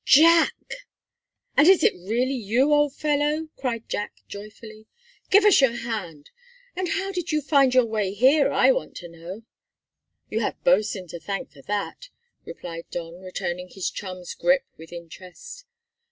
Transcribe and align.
"Jack!" 0.03 0.55
"And 1.55 1.67
is 1.67 1.83
it 1.83 1.93
really 1.93 2.33
you, 2.33 2.73
old 2.73 2.95
fellow?" 2.95 3.49
cried 3.55 3.87
Jack 3.87 4.13
joyfully. 4.27 4.87
"Give 5.29 5.45
us 5.45 5.61
your 5.61 5.73
hand; 5.75 6.31
and 6.75 6.89
how 6.89 7.11
did 7.11 7.31
you 7.31 7.39
find 7.39 7.75
your 7.75 7.85
way 7.85 8.11
here, 8.15 8.51
I 8.51 8.71
want 8.71 8.95
to 8.95 9.07
know?" 9.07 9.43
"You 10.27 10.39
have 10.39 10.55
Bosin 10.63 11.07
to 11.09 11.19
thank 11.19 11.51
for 11.51 11.61
that," 11.61 12.09
replied 12.45 12.85
Don, 12.89 13.19
returning 13.21 13.69
his 13.69 13.91
chum's' 13.91 14.33
grip 14.33 14.65
with 14.75 14.91
interest. 14.91 15.65